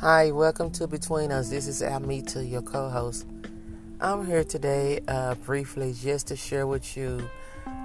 Hi, 0.00 0.32
welcome 0.32 0.72
to 0.72 0.88
Between 0.88 1.30
Us. 1.30 1.50
This 1.50 1.68
is 1.68 1.80
Amita, 1.80 2.44
your 2.44 2.62
co 2.62 2.90
host. 2.90 3.26
I'm 4.00 4.26
here 4.26 4.42
today 4.42 5.00
uh, 5.06 5.36
briefly 5.36 5.94
just 5.94 6.26
to 6.26 6.36
share 6.36 6.66
with 6.66 6.96
you 6.96 7.26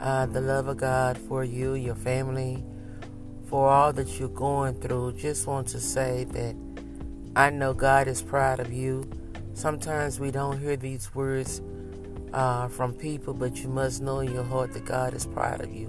uh, 0.00 0.26
the 0.26 0.40
love 0.40 0.66
of 0.66 0.78
God 0.78 1.16
for 1.16 1.44
you, 1.44 1.74
your 1.74 1.94
family, 1.94 2.64
for 3.46 3.68
all 3.68 3.92
that 3.92 4.18
you're 4.18 4.28
going 4.28 4.74
through. 4.80 5.12
Just 5.12 5.46
want 5.46 5.68
to 5.68 5.80
say 5.80 6.24
that 6.24 6.56
I 7.36 7.50
know 7.50 7.72
God 7.72 8.08
is 8.08 8.20
proud 8.20 8.58
of 8.58 8.72
you. 8.72 9.08
Sometimes 9.54 10.18
we 10.18 10.32
don't 10.32 10.58
hear 10.58 10.76
these 10.76 11.14
words 11.14 11.62
uh, 12.32 12.66
from 12.66 12.94
people, 12.94 13.32
but 13.32 13.56
you 13.58 13.68
must 13.68 14.02
know 14.02 14.18
in 14.18 14.34
your 14.34 14.44
heart 14.44 14.72
that 14.74 14.84
God 14.84 15.14
is 15.14 15.24
proud 15.24 15.60
of 15.60 15.72
you. 15.72 15.88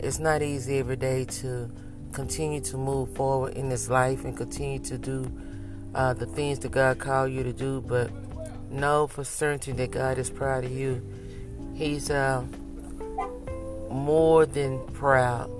It's 0.00 0.18
not 0.18 0.40
easy 0.40 0.78
every 0.78 0.96
day 0.96 1.26
to 1.26 1.70
continue 2.12 2.60
to 2.60 2.76
move 2.76 3.14
forward 3.14 3.54
in 3.54 3.68
this 3.68 3.88
life 3.88 4.24
and 4.24 4.36
continue 4.36 4.78
to 4.80 4.98
do 4.98 5.30
uh, 5.94 6.12
the 6.14 6.26
things 6.26 6.58
that 6.60 6.72
God 6.72 6.98
called 6.98 7.32
you 7.32 7.42
to 7.42 7.52
do, 7.52 7.80
but 7.80 8.10
know 8.70 9.06
for 9.06 9.24
certain 9.24 9.76
that 9.76 9.90
God 9.90 10.18
is 10.18 10.30
proud 10.30 10.64
of 10.64 10.70
you. 10.70 11.02
He's 11.74 12.10
uh, 12.10 12.44
more 13.90 14.46
than 14.46 14.84
proud. 14.88 15.50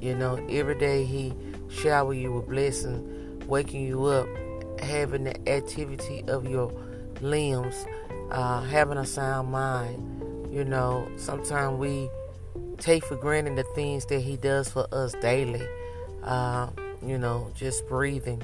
You 0.00 0.14
know, 0.14 0.36
every 0.48 0.78
day 0.78 1.04
He 1.04 1.32
shower 1.68 2.12
you 2.14 2.32
with 2.32 2.48
blessings, 2.48 3.46
waking 3.46 3.86
you 3.86 4.04
up, 4.06 4.28
having 4.80 5.24
the 5.24 5.48
activity 5.48 6.22
of 6.28 6.48
your 6.48 6.72
limbs, 7.20 7.86
uh, 8.30 8.60
having 8.62 8.98
a 8.98 9.06
sound 9.06 9.50
mind. 9.50 10.52
You 10.52 10.64
know, 10.64 11.08
sometimes 11.16 11.78
we 11.78 12.08
take 12.78 13.04
for 13.04 13.16
granted 13.16 13.56
the 13.56 13.64
things 13.74 14.06
that 14.06 14.20
He 14.20 14.36
does 14.36 14.68
for 14.68 14.86
us 14.92 15.14
daily. 15.20 15.66
Uh, 16.22 16.68
you 17.04 17.18
know, 17.18 17.50
just 17.54 17.86
breathing. 17.88 18.42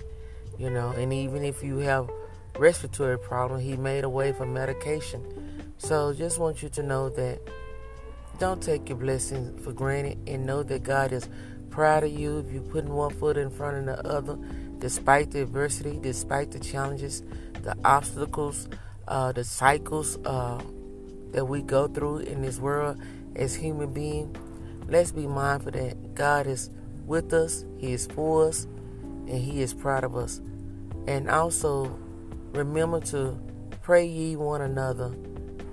You 0.59 0.71
know, 0.71 0.91
and 0.91 1.13
even 1.13 1.45
if 1.45 1.63
you 1.63 1.79
have 1.79 2.11
respiratory 2.59 3.19
problem, 3.19 3.61
He 3.61 3.77
made 3.77 4.05
a 4.05 4.09
way 4.09 4.33
for 4.33 4.47
medication. 4.47 5.73
So, 5.79 6.13
just 6.13 6.39
want 6.39 6.63
you 6.63 6.69
to 6.71 6.83
know 6.83 7.09
that 7.11 7.41
don't 8.39 8.63
take 8.63 8.89
your 8.89 8.99
blessings 8.99 9.63
for 9.65 9.73
granted, 9.73 10.19
and 10.27 10.47
know 10.47 10.63
that 10.63 10.83
God 10.83 11.13
is 11.13 11.29
proud 11.71 12.05
of 12.05 12.13
you 12.13 12.39
if 12.39 12.53
you're 12.53 12.63
putting 12.63 12.93
one 12.93 13.13
foot 13.15 13.37
in 13.37 13.51
front 13.51 13.77
of 13.77 13.87
the 13.87 14.07
other, 14.07 14.39
despite 14.79 15.31
the 15.31 15.43
adversity, 15.43 15.99
despite 16.01 16.51
the 16.51 16.59
challenges, 16.59 17.23
the 17.63 17.75
obstacles, 17.85 18.69
uh, 19.09 19.33
the 19.33 19.45
cycles 19.45 20.19
uh, 20.25 20.61
that 21.33 21.45
we 21.45 21.63
go 21.63 21.89
through 21.89 22.19
in 22.19 22.43
this 22.43 22.59
world 22.59 22.99
as 23.37 23.55
human 23.55 23.93
beings, 23.93 24.37
let's 24.89 25.13
be 25.13 25.27
mindful 25.27 25.73
that 25.73 26.15
God 26.15 26.47
is 26.47 26.71
with 27.07 27.33
us, 27.33 27.65
He 27.79 27.93
is 27.93 28.07
for 28.07 28.49
us, 28.49 28.65
and 29.27 29.39
He 29.39 29.61
is 29.63 29.75
proud 29.75 30.05
of 30.05 30.17
us. 30.17 30.41
And 31.07 31.29
also 31.29 31.99
remember 32.53 33.01
to 33.01 33.39
pray 33.83 34.07
ye 34.07 34.37
one 34.37 34.61
another. 34.61 35.15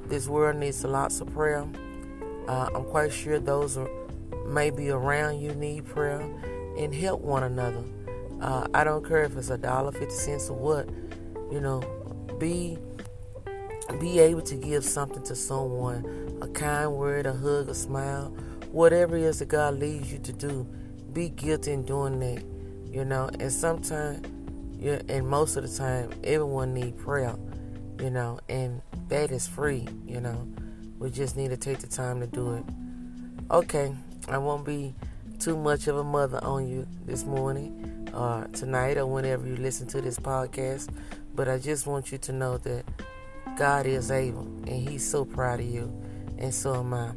This 0.08 0.28
world 0.28 0.58
needs 0.58 0.84
lots 0.84 1.22
of 1.22 1.32
prayer. 1.34 1.68
Uh, 2.48 2.70
I'm 2.74 2.86
quite 2.86 3.14
sure 3.14 3.40
those 3.40 3.78
are 3.78 3.90
maybe 4.48 4.90
around 4.90 5.40
you 5.40 5.54
need 5.54 5.86
prayer 5.86 6.22
and 6.78 6.94
help 6.96 7.22
one 7.22 7.44
another. 7.44 7.84
Uh, 8.42 8.68
I 8.74 8.84
don't 8.84 9.06
care 9.06 9.24
if 9.24 9.36
it's 9.38 9.50
a 9.50 9.58
dollar, 9.58 9.92
fifty 9.92 10.16
cents, 10.16 10.50
or 10.50 10.58
what. 10.58 10.90
You 11.52 11.62
know, 11.62 11.82
be 12.40 12.78
be 13.98 14.20
able 14.20 14.42
to 14.42 14.56
give 14.56 14.84
something 14.84 15.23
to 15.23 15.36
someone 15.36 16.38
a 16.42 16.48
kind 16.48 16.94
word, 16.94 17.26
a 17.26 17.34
hug, 17.34 17.70
a 17.70 17.73
smile, 17.73 18.30
whatever 18.72 19.18
it 19.18 19.23
is 19.23 19.40
that 19.40 19.48
God 19.48 19.80
leads 19.80 20.12
you 20.12 20.20
to 20.20 20.34
do. 20.34 20.68
Be 21.14 21.30
guilty 21.30 21.72
in 21.72 21.84
doing 21.84 22.20
that, 22.20 22.44
you 22.94 23.04
know. 23.04 23.30
And 23.40 23.52
sometimes, 23.52 24.26
yeah, 24.78 25.02
and 25.09 25.28
most 25.28 25.58
of 25.58 25.64
the 25.64 25.75
time, 25.75 26.12
everyone 26.24 26.74
need 26.74 26.97
prayer, 26.97 27.36
you 28.00 28.09
know, 28.09 28.40
and 28.47 28.81
that 29.08 29.31
is 29.31 29.47
free, 29.47 29.88
you 30.06 30.22
know. 30.22 30.47
We 31.00 31.09
just 31.09 31.36
need 31.36 31.50
to 31.50 31.58
take 31.58 31.80
the 31.80 31.88
time 31.88 32.19
to 32.19 32.28
do 32.28 32.56
it. 32.56 32.63
Okay, 33.50 33.96
I 34.28 34.38
won't 34.38 34.66
be 34.66 34.94
too 35.40 35.58
much 35.58 35.88
of 35.88 35.97
a 35.97 36.03
mother 36.03 36.40
on 36.44 36.68
you 36.68 36.86
this 37.06 37.25
morning 37.25 38.09
or 38.13 38.47
tonight 38.53 38.97
or 38.97 39.06
whenever 39.06 39.47
you 39.47 39.56
listen 39.56 39.88
to 39.88 40.02
this 40.02 40.19
podcast, 40.19 40.90
but 41.34 41.47
I 41.47 41.58
just 41.58 41.88
want 41.88 42.12
you 42.12 42.18
to 42.19 42.31
know 42.31 42.58
that 42.59 42.86
God 43.59 43.86
is 43.86 44.09
able, 44.09 44.44
and 44.68 44.88
He's 44.90 45.06
so 45.06 45.25
proud 45.25 45.59
of 45.59 45.66
you, 45.66 45.92
and 46.38 46.53
so 46.53 46.75
am 46.75 46.94
I. 46.94 47.12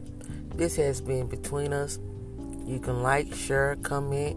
This 0.56 0.74
has 0.74 1.00
been 1.00 1.28
Between 1.28 1.72
Us. 1.72 2.00
You 2.66 2.80
can 2.80 3.00
like, 3.00 3.32
share, 3.32 3.76
comment. 3.76 4.36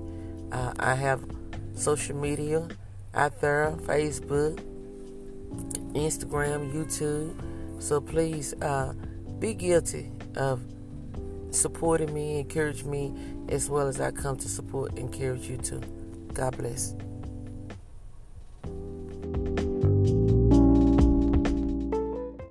Uh, 0.51 0.71
I 0.77 0.93
have 0.93 1.25
social 1.73 2.15
media 2.15 2.67
out 3.15 3.41
there 3.41 3.75
Facebook, 3.81 4.61
Instagram, 5.93 6.71
YouTube. 6.71 7.33
So 7.81 7.99
please 7.99 8.53
uh, 8.61 8.93
be 9.39 9.55
guilty 9.55 10.11
of 10.35 10.61
supporting 11.49 12.13
me, 12.13 12.37
encourage 12.37 12.83
me, 12.83 13.15
as 13.49 13.67
well 13.67 13.87
as 13.87 13.99
I 13.99 14.11
come 14.11 14.37
to 14.37 14.47
support 14.47 14.91
and 14.91 15.11
encourage 15.11 15.49
you 15.49 15.57
too. 15.57 15.81
God 16.35 16.55
bless. 16.55 16.93